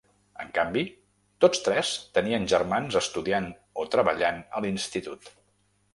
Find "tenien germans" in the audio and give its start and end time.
2.19-2.99